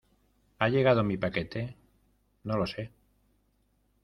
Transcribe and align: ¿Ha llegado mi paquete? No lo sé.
¿Ha 0.57 0.67
llegado 0.69 1.03
mi 1.03 1.15
paquete? 1.17 1.77
No 2.43 2.57
lo 2.57 2.65
sé. 2.65 2.91